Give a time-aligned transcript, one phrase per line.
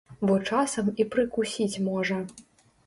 [0.29, 2.21] Бо часам і прыкусіць можа.